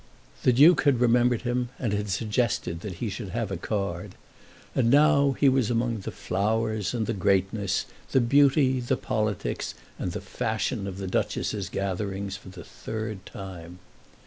The 0.41 0.51
Duke 0.51 0.81
had 0.85 0.99
remembered 0.99 1.43
him, 1.43 1.69
and 1.77 1.93
had 1.93 2.09
suggested 2.09 2.79
that 2.79 2.95
he 2.95 3.07
should 3.07 3.29
have 3.29 3.51
a 3.51 3.55
card. 3.55 4.15
And 4.73 4.89
now 4.89 5.33
he 5.33 5.47
was 5.47 5.69
among 5.69 5.99
the 5.99 6.11
flowers 6.11 6.95
and 6.95 7.05
the 7.05 7.13
greatness, 7.13 7.85
the 8.11 8.19
beauty, 8.19 8.79
the 8.79 8.97
politics, 8.97 9.75
and 9.99 10.11
the 10.13 10.19
fashion 10.19 10.87
of 10.87 10.97
the 10.97 11.05
Duchess's 11.05 11.69
gatherings 11.69 12.35
for 12.35 12.49
the 12.49 12.63
third 12.63 13.27
time. 13.27 13.77